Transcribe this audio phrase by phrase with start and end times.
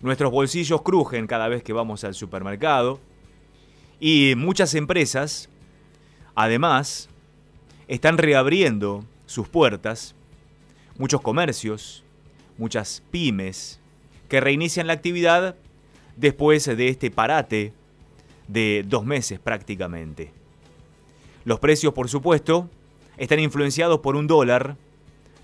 [0.00, 3.00] Nuestros bolsillos crujen cada vez que vamos al supermercado.
[3.98, 5.48] Y muchas empresas,
[6.34, 7.08] además,
[7.88, 10.14] están reabriendo sus puertas.
[10.98, 12.04] Muchos comercios,
[12.58, 13.80] muchas pymes,
[14.28, 15.56] que reinician la actividad
[16.16, 17.72] después de este parate
[18.48, 20.32] de dos meses prácticamente.
[21.44, 22.68] Los precios, por supuesto,
[23.16, 24.76] están influenciados por un dólar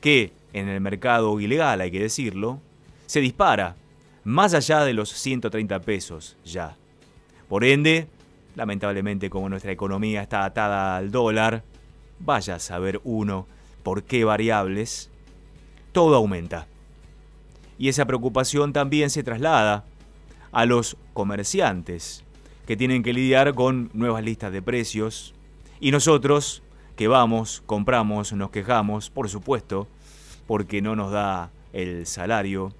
[0.01, 2.61] que, en el mercado ilegal hay que decirlo,
[3.07, 3.77] se dispara
[4.25, 6.77] más allá de los 130 pesos ya.
[7.49, 8.09] Por ende,
[8.55, 11.65] lamentablemente como nuestra economía está atada al dólar,
[12.19, 13.47] vaya a saber uno
[13.83, 15.11] por qué variables,
[15.93, 16.67] todo aumenta.
[17.79, 19.85] Y esa preocupación también se traslada
[20.53, 22.25] a los comerciantes,
[22.67, 25.35] que tienen que lidiar con nuevas listas de precios,
[25.81, 26.63] y nosotros,
[26.95, 29.89] que vamos, compramos, nos quejamos, por supuesto,
[30.47, 32.73] porque no nos da el salario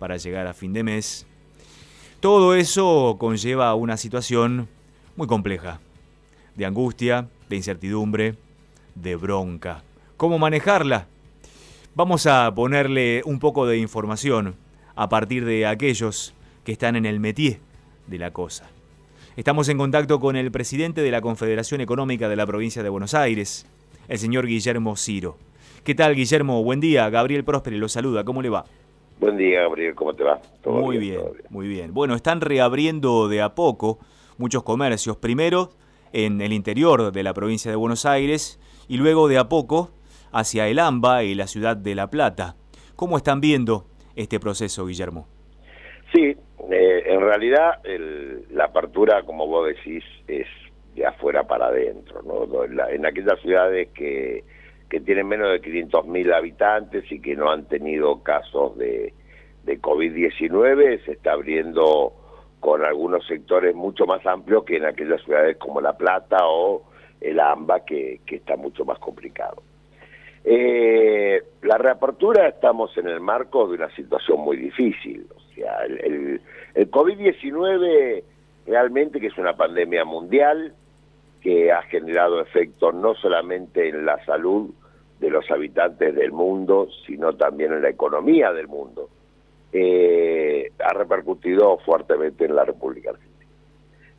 [0.00, 1.26] para llegar a fin de mes.
[2.18, 4.68] Todo eso conlleva una situación
[5.14, 5.80] muy compleja,
[6.56, 8.34] de angustia, de incertidumbre,
[8.96, 9.84] de bronca.
[10.16, 11.06] ¿Cómo manejarla?
[11.94, 14.56] Vamos a ponerle un poco de información
[14.96, 17.60] a partir de aquellos que están en el métier
[18.06, 18.68] de la cosa.
[19.36, 23.14] Estamos en contacto con el presidente de la Confederación Económica de la provincia de Buenos
[23.14, 23.66] Aires,
[24.08, 25.36] el señor Guillermo Ciro.
[25.84, 26.62] ¿Qué tal, Guillermo?
[26.62, 27.08] Buen día.
[27.08, 28.24] Gabriel Prósperi lo saluda.
[28.24, 28.64] ¿Cómo le va?
[29.20, 29.94] Buen día, Gabriel.
[29.94, 30.40] ¿Cómo te va?
[30.64, 31.92] muy bien, muy bien.
[31.92, 33.98] Bueno, están reabriendo de a poco
[34.38, 35.18] muchos comercios.
[35.18, 35.68] Primero
[36.14, 39.90] en el interior de la provincia de Buenos Aires y luego de a poco
[40.32, 42.56] hacia el AMBA y la ciudad de La Plata.
[42.96, 43.84] ¿Cómo están viendo
[44.16, 45.28] este proceso, Guillermo?
[46.14, 46.34] Sí,
[46.70, 47.82] eh, en realidad
[48.50, 50.46] la apertura, como vos decís, es
[50.94, 52.22] de afuera para adentro.
[52.22, 52.64] ¿no?
[52.64, 54.44] En, aquellas ciudades que,
[54.90, 59.14] que tienen menos de 500.000 habitantes y que no han tenido casos de,
[59.62, 62.12] de COVID-19, se está abriendo
[62.58, 66.82] con algunos sectores mucho más amplios que en aquellas ciudades como La Plata o
[67.20, 69.62] el AMBA, que, está mucho más complicado.
[70.42, 75.26] Eh, la reapertura estamos en el marco de una situación muy difícil.
[75.36, 76.40] O sea, el,
[76.74, 78.24] el, COVID-19
[78.66, 80.74] realmente que es una pandemia mundial
[81.42, 84.70] que ha generado efectos no solamente en la salud
[85.20, 89.08] de los habitantes del mundo, sino también en la economía del mundo,
[89.72, 93.50] eh, ha repercutido fuertemente en la República Argentina.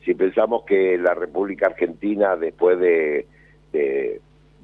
[0.05, 3.27] Si pensamos que la República Argentina, después de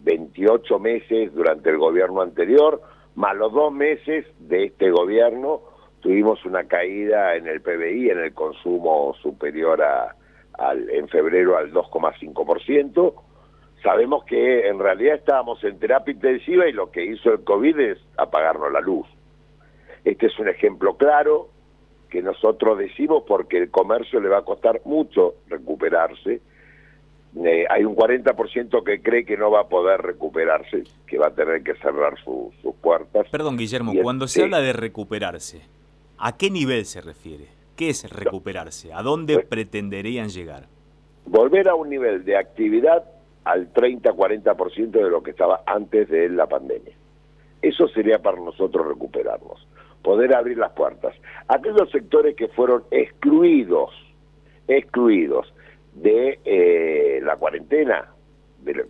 [0.03, 2.81] 28 meses durante el gobierno anterior,
[3.15, 5.61] más los dos meses de este gobierno,
[5.99, 10.15] tuvimos una caída en el PBI, en el consumo superior a,
[10.53, 13.13] al, en febrero al 2,5%.
[13.87, 17.97] Sabemos que en realidad estábamos en terapia intensiva y lo que hizo el COVID es
[18.17, 19.07] apagarnos la luz.
[20.03, 21.47] Este es un ejemplo claro
[22.09, 26.41] que nosotros decimos porque el comercio le va a costar mucho recuperarse
[27.45, 31.35] eh, hay un 40% que cree que no va a poder recuperarse, que va a
[31.35, 33.27] tener que cerrar sus puertas.
[33.29, 35.61] Perdón, Guillermo, cuando se habla de recuperarse,
[36.17, 37.45] ¿a qué nivel se refiere?
[37.77, 38.91] ¿Qué es recuperarse?
[38.91, 40.63] ¿A dónde pues pretenderían llegar?
[41.25, 43.03] Volver a un nivel de actividad
[43.47, 46.93] al 30-40% de lo que estaba antes de la pandemia.
[47.61, 49.65] Eso sería para nosotros recuperarnos,
[50.03, 51.15] poder abrir las puertas.
[51.47, 53.91] Aquellos sectores que fueron excluidos,
[54.67, 55.53] excluidos
[55.93, 58.09] de eh, la cuarentena,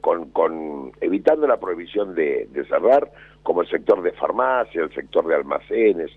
[0.02, 3.12] con, evitando la prohibición de, cerrar,
[3.44, 6.10] como el sector de farmacia, el sector de almacenes,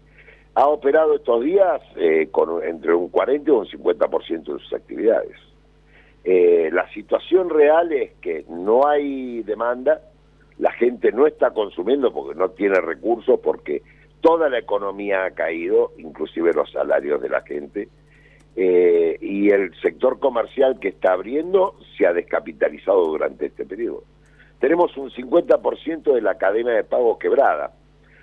[0.55, 5.37] ha operado estos días eh, con entre un 40 y un 50% de sus actividades.
[6.25, 10.03] Eh, la situación real es que no hay demanda,
[10.59, 13.83] la gente no está consumiendo porque no tiene recursos, porque
[14.21, 17.89] toda la economía ha caído, inclusive los salarios de la gente,
[18.57, 24.05] eh, y el sector comercial que está abriendo se ha descapitalizado durante este periodo.
[24.59, 27.73] Tenemos un 50% de la cadena de pago quebrada,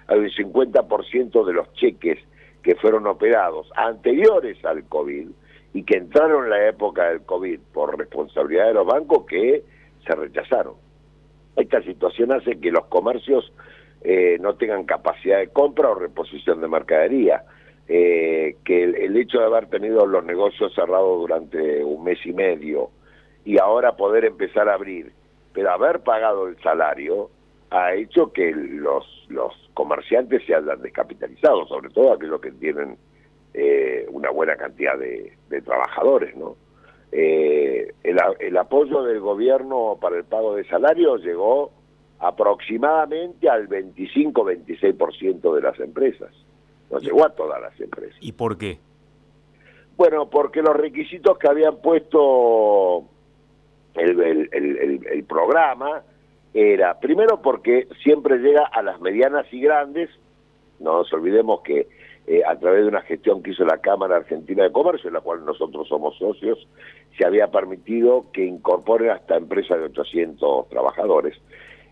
[0.05, 2.19] hay un 50% de los cheques
[2.61, 5.29] que fueron operados anteriores al COVID
[5.73, 9.63] y que entraron en la época del COVID por responsabilidad de los bancos que
[10.05, 10.75] se rechazaron.
[11.55, 13.51] Esta situación hace que los comercios
[14.01, 17.43] eh, no tengan capacidad de compra o reposición de mercadería
[17.87, 22.91] eh, que el, hecho de haber tenido los negocios cerrados durante un mes y medio
[23.45, 25.13] y ahora poder empezar a abrir,
[25.53, 27.29] pero haber pagado el salario,
[27.69, 32.97] ha hecho que los, los comerciantes se hayan descapitalizado, sobre todo aquellos que tienen
[33.53, 35.33] eh, una buena cantidad de,
[35.63, 36.55] trabajadores, ¿no?
[37.11, 41.71] Eh, el, el apoyo del gobierno para el pago de salario llegó
[42.19, 46.31] aproximadamente al 25-26% de las empresas
[46.89, 48.17] no llegó a todas las empresas.
[48.21, 48.79] ¿Y por qué?
[49.95, 53.05] Bueno, porque los requisitos que habían puesto
[53.95, 56.03] el, programa
[56.53, 60.09] era, primero porque siempre llega a las medianas y grandes,
[60.79, 61.87] no nos olvidemos que
[62.27, 65.21] eh, a través de una gestión que hizo la Cámara Argentina de Comercio, en la
[65.21, 66.67] cual nosotros somos socios,
[67.17, 71.37] se había permitido que incorporen hasta empresas de 800 trabajadores.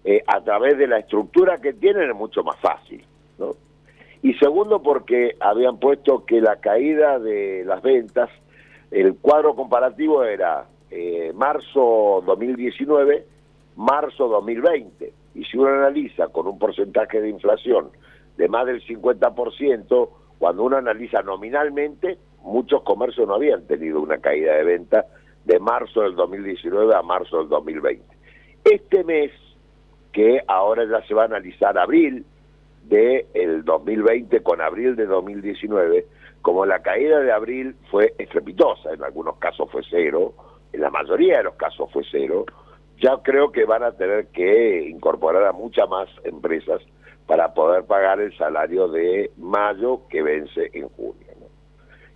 [0.04, 3.04] Eh, a través de la estructura que tienen es mucho más fácil,
[3.40, 3.54] ¿no?
[4.22, 8.30] Y segundo porque habían puesto que la caída de las ventas,
[8.92, 13.26] el cuadro comparativo era eh, marzo 2019,
[13.78, 15.14] marzo 2020.
[15.36, 17.92] Y si uno analiza con un porcentaje de inflación
[18.36, 20.10] de más del 50%,
[20.40, 25.06] cuando uno analiza nominalmente, muchos comercios no habían tenido una caída de venta
[25.46, 28.04] de marzo del 2019 a marzo del 2020.
[28.64, 29.32] Este mes,
[30.12, 32.26] que ahora ya se va a analizar abril
[32.84, 36.06] del el 2020 con abril de 2019,
[36.42, 40.34] como la caída de abril fue estrepitosa, en algunos casos fue cero,
[40.74, 42.46] en la mayoría de los casos fue cero,
[43.02, 46.82] ya creo que van a tener que incorporar a muchas más empresas
[47.28, 51.26] para poder pagar el salario de mayo que vence en junio.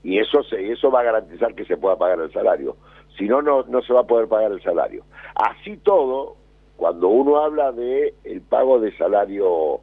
[0.04, 2.78] Y eso, se, eso va a garantizar que se pueda pagar el salario.
[3.18, 5.04] Si no, no, no se va a poder pagar el salario.
[5.36, 6.36] Así todo,
[6.78, 9.82] cuando uno habla de el pago de salario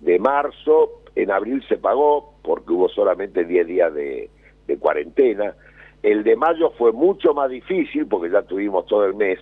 [0.00, 4.30] de marzo, en abril se pagó porque hubo solamente 10 días de,
[4.66, 5.54] de cuarentena.
[6.02, 9.40] El de mayo fue mucho más difícil porque ya tuvimos todo el mes,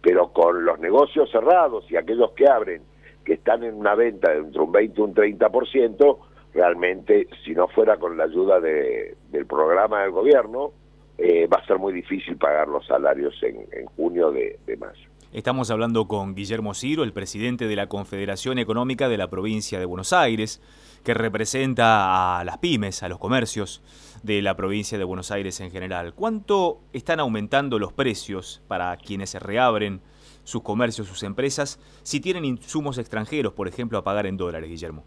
[0.00, 2.82] pero con los negocios cerrados y aquellos que abren
[3.28, 6.18] que están en una venta de entre un 20 y un 30%,
[6.54, 10.72] realmente si no fuera con la ayuda de, del programa del gobierno,
[11.18, 15.10] eh, va a ser muy difícil pagar los salarios en, junio de, de mayo.
[15.30, 19.84] Estamos hablando con Guillermo Ciro, el presidente de la Confederación Económica de la provincia de
[19.84, 20.62] Buenos Aires,
[21.04, 23.82] que representa a las pymes, a los comercios
[24.22, 26.14] de la provincia de Buenos Aires en general.
[26.14, 30.00] ¿Cuánto están aumentando los precios para quienes se reabren
[30.48, 35.04] sus comercios, sus empresas, si tienen insumos extranjeros, por ejemplo, a pagar en dólares, Guillermo?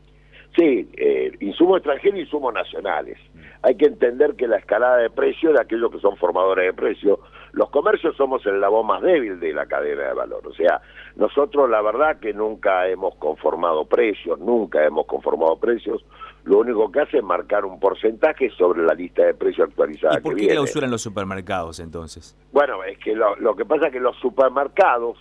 [0.56, 3.18] Sí, eh, insumos extranjeros y insumos nacionales.
[3.64, 7.20] Hay que entender que la escalada de precios de aquellos que son formadores de precios,
[7.54, 10.46] los comercios somos el labor más débil de la cadena de valor.
[10.46, 10.82] O sea,
[11.16, 16.06] nosotros la verdad que nunca hemos conformado precios, nunca hemos conformado precios.
[16.44, 20.18] Lo único que hace es marcar un porcentaje sobre la lista de precios actualizada.
[20.18, 22.36] ¿Y por qué clausuran los supermercados entonces?
[22.52, 25.18] Bueno, es que lo, lo que pasa es que los supermercados,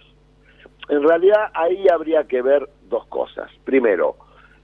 [0.89, 3.51] en realidad ahí habría que ver dos cosas.
[3.65, 4.17] Primero,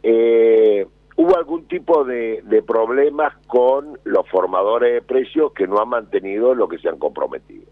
[0.03, 0.87] eh,
[1.17, 6.69] hubo algún tipo de, problemas con los formadores de precios que no han mantenido lo
[6.69, 7.67] que se han comprometido.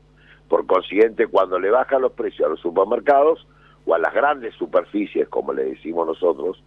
[0.48, 3.46] Por consiguiente, cuando le bajan los precios a los supermercados
[3.86, 6.62] o a las grandes superficies, como le decimos nosotros,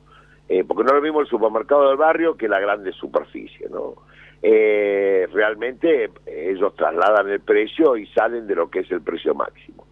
[0.50, 3.96] eh, porque no es lo mismo el supermercado del barrio que la grande superficie, ¿no?
[4.42, 9.86] Eh, realmente ellos trasladan el precio y salen de lo que es el precio máximo.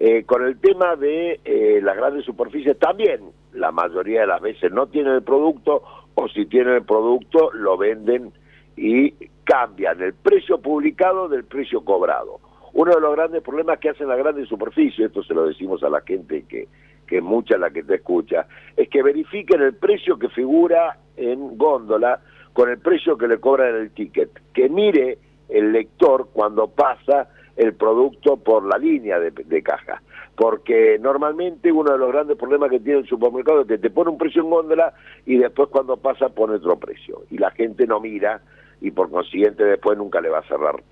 [0.00, 3.20] Eh, con el tema de eh, las grandes superficies también,
[3.52, 5.82] la mayoría de las veces no tienen el producto
[6.14, 8.32] o si tienen el producto lo venden
[8.76, 9.12] y
[9.44, 12.40] cambian el precio publicado del precio cobrado.
[12.72, 15.88] Uno de los grandes problemas que hacen las grandes superficies, esto se lo decimos a
[15.88, 16.66] la gente que,
[17.06, 18.46] que es mucha la que te escucha,
[18.76, 22.20] es que verifiquen el precio que figura en góndola
[22.52, 24.30] con el precio que le cobran el ticket.
[24.52, 25.18] Que mire
[25.48, 30.02] el lector cuando pasa el producto por la línea de, caja.
[30.36, 34.10] Porque normalmente uno de los grandes problemas que tiene el supermercado es que te pone
[34.10, 34.92] un precio en góndola
[35.26, 37.22] y después cuando pasa pone otro precio.
[37.30, 38.40] Y la gente no mira
[38.80, 40.82] y por consiguiente después nunca le va a cerrar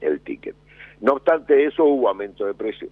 [0.00, 0.56] el ticket.
[1.00, 2.88] No obstante eso hubo aumento de precio.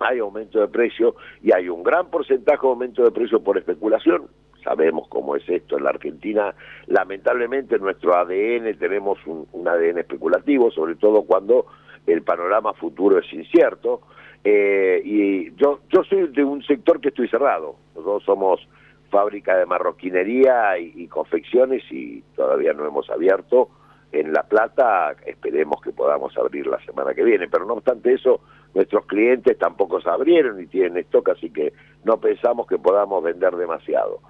[0.00, 4.28] Hay aumento de precio y hay un gran porcentaje de aumento de precio por especulación.
[4.62, 6.54] Sabemos cómo es esto en la Argentina.
[6.86, 11.66] Lamentablemente en nuestro ADN tenemos un ADN especulativo, sobre todo cuando
[12.12, 14.02] el panorama futuro es incierto.
[14.44, 17.76] Eh, y yo, yo soy de un sector que estoy cerrado.
[17.94, 18.68] Nosotros somos
[19.10, 23.70] fábrica de marroquinería y, confecciones y todavía no hemos abierto.
[24.12, 28.40] En La Plata esperemos que podamos abrir la semana que viene, pero no obstante eso,
[28.74, 31.72] nuestros clientes tampoco se abrieron y tienen stock, así que
[32.04, 34.20] no pensamos que podamos vender demasiado.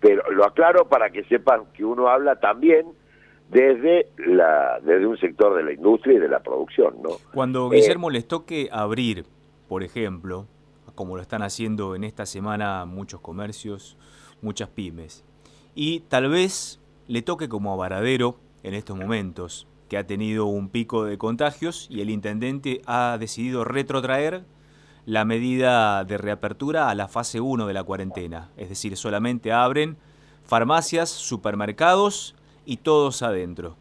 [0.00, 2.86] Pero lo aclaro para que sepan que uno habla también
[3.50, 7.02] desde, la, desde un sector de la industria y de la producción.
[7.02, 7.10] ¿no?
[7.32, 9.24] Cuando Guillermo les toque abrir,
[9.68, 10.46] por ejemplo,
[10.94, 13.96] como lo están haciendo en esta semana muchos comercios,
[14.42, 15.24] muchas pymes,
[15.74, 20.68] y tal vez le toque como a Varadero en estos momentos, que ha tenido un
[20.68, 24.42] pico de contagios y el intendente ha decidido retrotraer
[25.06, 29.96] la medida de reapertura a la fase 1 de la cuarentena, es decir, solamente abren
[30.44, 32.34] farmacias, supermercados
[32.68, 33.76] y todos adentro.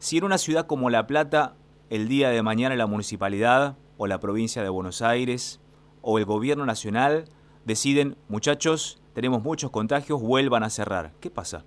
[0.00, 1.54] Si en una ciudad como La Plata
[1.90, 5.60] el día de mañana la municipalidad o la provincia de Buenos Aires
[6.00, 7.26] o el gobierno nacional
[7.64, 11.12] deciden, muchachos, tenemos muchos contagios, vuelvan a cerrar.
[11.20, 11.64] ¿Qué pasa?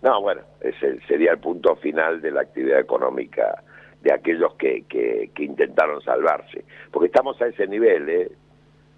[0.00, 3.62] No, bueno, ese sería el punto final de la actividad económica
[4.00, 6.64] de aquellos que, que, intentaron salvarse.
[6.90, 8.30] Porque estamos a ese nivel, ¿eh?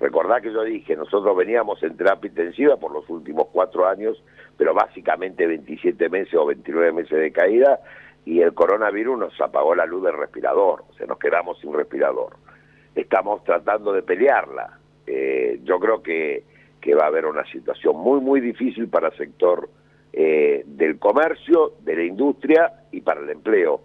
[0.00, 4.22] Recordá que yo dije, nosotros veníamos en terapia intensiva por los últimos cuatro años,
[4.56, 7.80] pero básicamente 27 meses o 29 meses de caída,
[8.24, 12.36] y el coronavirus nos apagó la luz del respirador, o sea, nos quedamos sin respirador.
[12.94, 14.78] Estamos tratando de pelearla.
[15.06, 16.44] Eh, yo creo que,
[16.80, 19.68] que va a haber una situación muy, muy difícil para el sector
[20.14, 23.82] eh, del comercio, de la industria y para el empleo,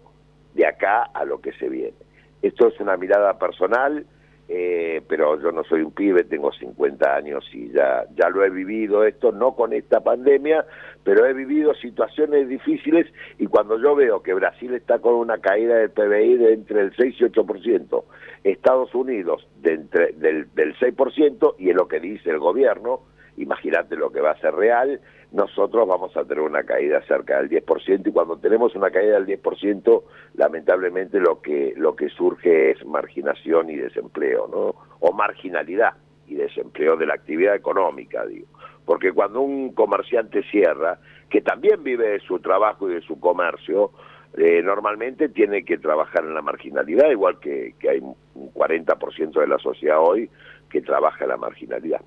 [0.54, 1.96] de acá a lo que se viene.
[2.40, 4.06] Esto es una mirada personal,
[4.48, 8.50] eh, pero yo no soy un pibe, tengo 50 años y ya, ya lo he
[8.50, 10.64] vivido esto, no con esta pandemia,
[11.02, 13.06] pero he vivido situaciones difíciles
[13.38, 16.94] y cuando yo veo que Brasil está con una caída del PBI de entre el
[16.96, 18.04] 6 y 8%,
[18.44, 23.00] Estados Unidos de entre, del, del 6% y es lo que dice el gobierno,
[23.36, 25.00] imagínate lo que va a ser real,
[25.32, 29.26] nosotros vamos a tener una caída cerca del 10% y cuando tenemos una caída del
[29.40, 30.02] 10%,
[30.34, 34.74] lamentablemente lo que lo que surge es marginación y desempleo, ¿no?
[35.00, 35.94] O marginalidad
[36.26, 38.46] y desempleo de la actividad económica, digo.
[38.84, 43.90] Porque cuando un comerciante cierra, que también vive de su trabajo y de su comercio,
[44.36, 48.14] eh, normalmente tiene que trabajar en la marginalidad, igual que, que hay un
[48.52, 50.30] 40% de la sociedad hoy
[50.76, 52.02] que trabaja la marginalidad.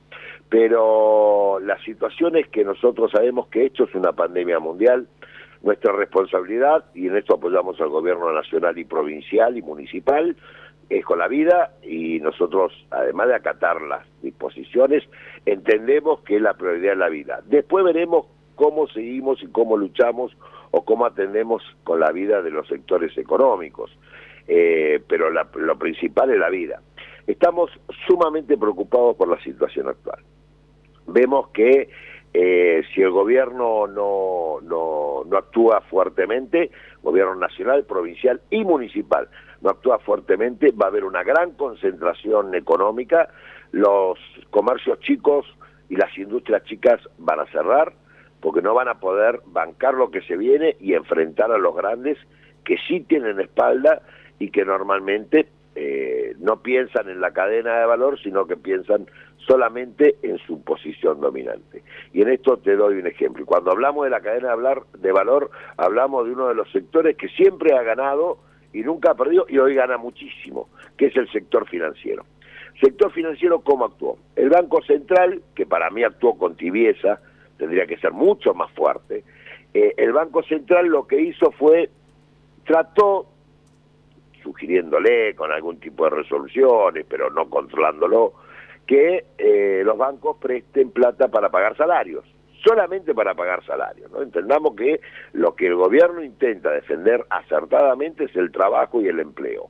[0.47, 5.07] Pero la situación es que nosotros sabemos que esto es una pandemia mundial,
[5.63, 10.35] nuestra responsabilidad, y en esto apoyamos al gobierno nacional y provincial y municipal,
[10.87, 15.03] es con la vida y nosotros, además de acatar las disposiciones,
[15.47, 17.41] entendemos que la prioridad es la vida.
[17.47, 20.31] Después veremos cómo seguimos y cómo luchamos
[20.69, 23.97] o cómo atendemos con la vida de los sectores económicos,
[24.47, 26.81] eh, pero lo principal es la vida.
[27.29, 27.69] Estamos
[28.07, 30.17] sumamente preocupados por la situación actual.
[31.05, 31.87] Vemos que
[32.33, 36.71] eh, si el gobierno no, no, no actúa fuertemente,
[37.03, 39.29] gobierno nacional, provincial y municipal,
[39.61, 43.29] no actúa fuertemente, va a haber una gran concentración económica,
[43.73, 44.17] los
[44.49, 45.45] comercios chicos
[45.87, 47.93] y las industrias chicas van a cerrar
[48.41, 52.17] porque no van a poder bancar lo que se viene y enfrentar a los grandes
[52.65, 54.01] que sí tienen espalda
[54.39, 59.07] y que normalmente eh, no piensan en la cadena de valor, sino que piensan
[59.37, 61.83] solamente en su posición dominante.
[62.13, 63.45] Y en esto te doy un ejemplo.
[63.45, 64.55] Cuando hablamos de la cadena
[64.97, 68.39] de valor, hablamos de uno de los sectores que siempre ha ganado
[68.73, 72.25] y nunca ha perdido y hoy gana muchísimo, que es el sector financiero.
[72.79, 74.17] Sector financiero, ¿cómo actuó?
[74.35, 77.19] El Banco Central, que para mí actuó con tibieza,
[77.57, 79.23] tendría que ser mucho más fuerte,
[79.73, 81.89] eh, el Banco Central lo que hizo fue,
[82.65, 83.27] trató
[84.41, 88.33] sugiriéndole con algún tipo de resoluciones, pero no controlándolo,
[88.85, 92.25] que eh, los bancos presten plata para pagar salarios,
[92.65, 94.11] solamente para pagar salarios.
[94.11, 94.21] ¿no?
[94.21, 94.99] Entendamos que
[95.33, 99.69] lo que el gobierno intenta defender acertadamente es el trabajo y el empleo.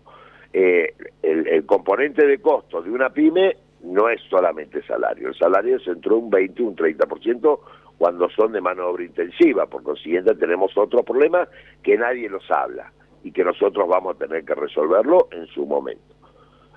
[0.54, 5.88] Eh, el, componente de costos de una pyme no es solamente salario, el salario es
[5.88, 7.60] entre un 20 y un 30%
[7.98, 11.48] cuando son de mano de obra intensiva, por consiguiente tenemos otro problema
[11.84, 12.92] que nadie los habla
[13.24, 16.16] y que nosotros vamos a tener que resolverlo en su momento.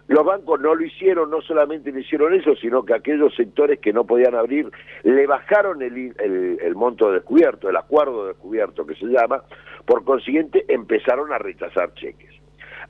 [0.09, 3.93] Los bancos no lo hicieron, no solamente le hicieron eso, sino que aquellos sectores que
[3.93, 4.71] no podían abrir
[5.05, 9.43] le bajaron el, el, monto descubierto, el acuerdo descubierto que se llama,
[9.87, 12.31] por consiguiente empezaron a rechazar cheques.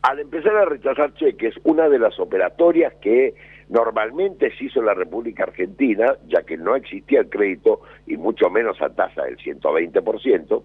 [0.02, 3.34] Al empezar a rechazar cheques, una de las operatorias que
[3.68, 8.50] normalmente se hizo en la República Argentina, ya que no existía el crédito y mucho
[8.50, 10.62] menos a tasa del 120%,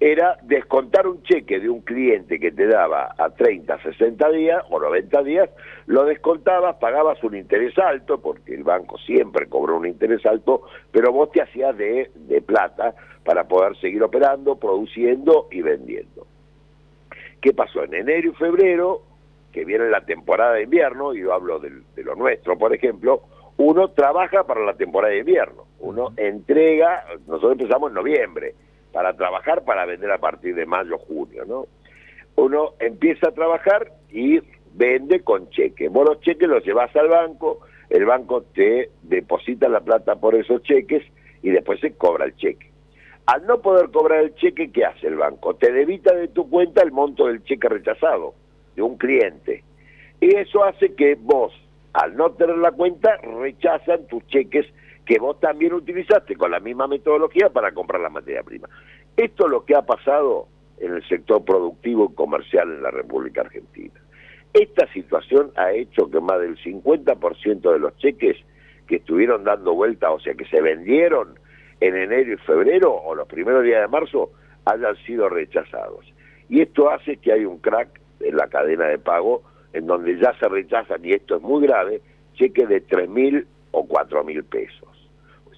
[0.00, 4.80] era descontar un cheque de un cliente que te daba a 30, 60 días o
[4.80, 5.50] 90 días,
[5.86, 11.12] lo descontabas, pagabas un interés alto, porque el banco siempre cobró un interés alto, pero
[11.12, 16.26] vos te hacías de, de plata para poder seguir operando, produciendo y vendiendo.
[17.42, 17.84] ¿Qué pasó?
[17.84, 19.02] En enero y febrero,
[19.52, 23.22] que viene la temporada de invierno, y yo hablo de, de lo nuestro, por ejemplo,
[23.58, 28.54] uno trabaja para la temporada de invierno, uno entrega, nosotros empezamos en noviembre,
[28.92, 31.66] para trabajar para vender a partir de mayo, junio, ¿no?
[32.36, 34.40] Uno empieza a trabajar y
[34.74, 35.88] vende con cheque.
[35.88, 40.62] Vos los cheques los llevas al banco, el banco te deposita la plata por esos
[40.62, 41.02] cheques
[41.42, 42.70] y después se cobra el cheque.
[43.26, 45.54] Al no poder cobrar el cheque, ¿qué hace el banco?
[45.54, 48.34] Te debita de tu cuenta el monto del cheque rechazado
[48.74, 49.62] de un cliente.
[50.20, 51.52] Y eso hace que vos,
[51.92, 54.66] al no tener la cuenta, rechazan tus cheques
[55.10, 58.68] que vos también utilizaste con la misma metodología para comprar la materia prima.
[59.16, 60.46] Esto es lo que ha pasado
[60.78, 64.00] en el sector productivo y comercial en la República Argentina.
[64.52, 68.36] Esta situación ha hecho que más del 50% de los cheques
[68.86, 71.40] que estuvieron dando vuelta, o sea, que se vendieron
[71.80, 74.30] en enero y febrero o los primeros días de marzo,
[74.64, 76.06] hayan sido rechazados.
[76.48, 80.38] Y esto hace que hay un crack en la cadena de pago en donde ya
[80.38, 82.00] se rechazan, y esto es muy grave,
[82.34, 84.89] cheques de 3 mil o 4 mil pesos.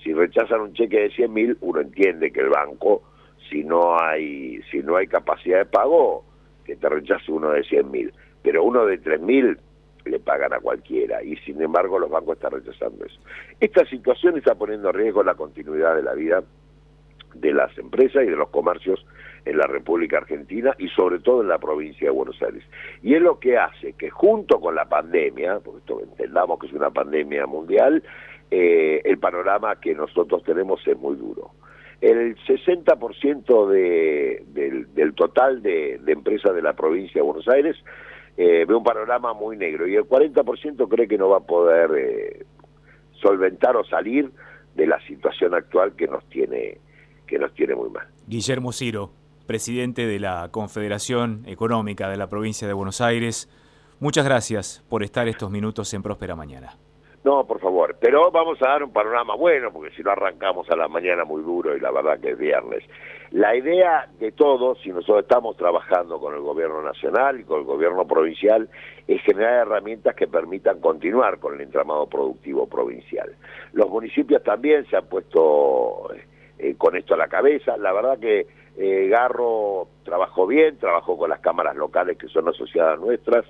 [0.03, 3.03] Si rechazan un cheque de 100 mil, uno entiende que el banco,
[3.49, 6.25] si no hay, si no hay capacidad de pago,
[6.65, 8.13] que te rechace uno de 100 mil.
[8.43, 9.59] Pero uno de 3 mil
[10.05, 13.21] le pagan a cualquiera y sin embargo los bancos están rechazando eso.
[13.61, 16.43] Esta situación está poniendo en riesgo la continuidad de la vida
[17.35, 19.05] de las empresas y de los comercios
[19.45, 22.63] en la República Argentina y sobre todo en la provincia de Buenos Aires.
[23.03, 26.73] Y es lo que hace que junto con la pandemia, porque esto entendamos que es
[26.73, 28.03] una pandemia mundial,
[28.51, 31.53] eh, el panorama que nosotros tenemos es muy duro.
[32.01, 34.45] El 60% de,
[34.95, 37.77] del, total de, de, empresas de la provincia de Buenos Aires
[38.37, 41.91] eh, ve un panorama muy negro y el 40% cree que no va a poder
[41.97, 42.47] eh,
[43.21, 44.31] solventar o salir
[44.75, 46.79] de la situación actual que nos tiene
[47.27, 48.07] que nos tiene muy mal.
[48.27, 49.13] Guillermo Ciro,
[49.47, 53.49] presidente de la Confederación Económica de la provincia de Buenos Aires,
[54.01, 56.77] muchas gracias por estar estos minutos en Próspera Mañana.
[57.25, 60.77] No, por favor, pero vamos a dar un panorama bueno, porque si no arrancamos a
[60.77, 62.83] la mañana muy duro y la verdad que es viernes.
[63.31, 67.65] La idea de todos, si nosotros estamos trabajando con el gobierno nacional y con el
[67.65, 68.69] gobierno provincial,
[69.07, 73.33] es generar herramientas que permitan continuar con el entramado productivo provincial.
[73.73, 76.09] Los municipios también se han puesto
[76.59, 77.77] eh, con esto a la cabeza.
[77.77, 82.99] La verdad que eh, Garro trabajó bien, trabajó con las cámaras locales que son asociadas
[82.99, 83.45] nuestras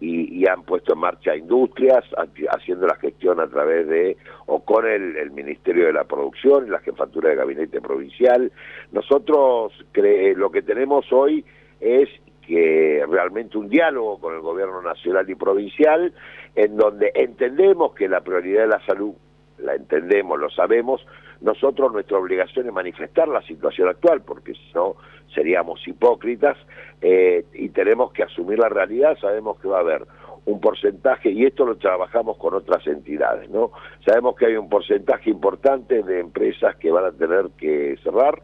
[0.00, 2.04] y, han puesto en marcha industrias
[2.50, 6.80] haciendo la gestión a través de o con el, el, Ministerio de la Producción la
[6.80, 8.52] Jefatura de Gabinete Provincial.
[8.92, 11.44] Nosotros cre lo que tenemos hoy
[11.80, 12.08] es
[12.46, 16.12] que realmente un diálogo con el gobierno nacional y provincial
[16.54, 19.14] en donde entendemos que la prioridad de la salud
[19.58, 21.04] la entendemos, lo sabemos,
[21.40, 24.96] nosotros nuestra obligación es manifestar la situación actual, porque si no
[25.34, 26.56] seríamos hipócritas
[27.00, 30.06] eh, y tenemos que asumir la realidad, sabemos que va a haber
[30.46, 33.72] un porcentaje, y esto lo trabajamos con otras entidades, ¿no?
[34.06, 38.42] Sabemos que hay un porcentaje importante de empresas que van a tener que cerrar,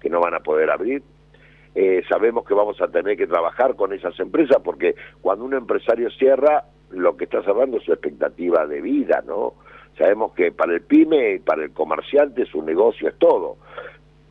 [0.00, 1.02] que no van a poder abrir,
[1.74, 6.08] eh, sabemos que vamos a tener que trabajar con esas empresas porque cuando un empresario
[6.10, 9.54] cierra, lo que está cerrando es su expectativa de vida, ¿no?
[9.96, 13.56] Sabemos que para el pyme y para el comerciante su negocio es todo.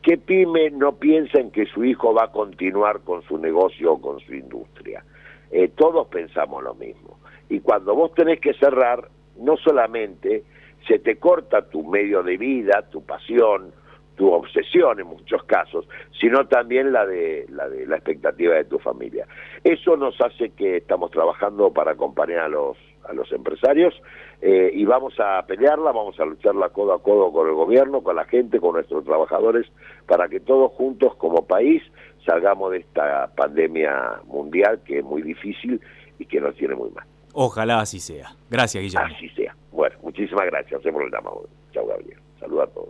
[0.02, 4.00] ¿Qué pyme no piensa en que su hijo va a continuar con su negocio o
[4.00, 5.02] con su industria?
[5.50, 7.18] Eh, todos pensamos lo mismo.
[7.48, 10.44] Y cuando vos tenés que cerrar, no solamente
[10.86, 13.72] se te corta tu medio de vida, tu pasión,
[14.16, 15.88] tu obsesión en muchos casos,
[16.20, 19.26] sino también la de la de la expectativa de tu familia.
[19.62, 22.76] Eso nos hace que estamos trabajando para acompañar a los
[23.08, 23.94] a los empresarios
[24.40, 28.16] eh, y vamos a pelearla, vamos a lucharla codo a codo con el gobierno, con
[28.16, 29.66] la gente, con nuestros trabajadores,
[30.06, 31.82] para que todos juntos como país
[32.26, 35.80] salgamos de esta pandemia mundial que es muy difícil
[36.18, 37.04] y que nos tiene muy mal.
[37.34, 38.28] Ojalá así sea.
[38.48, 39.14] Gracias, Guillermo.
[39.14, 39.54] Así sea.
[39.72, 40.80] Bueno, muchísimas gracias.
[40.80, 41.48] Hacemos el llamado.
[41.72, 42.18] Chao, Gabriel.
[42.38, 42.88] Saludos a todos.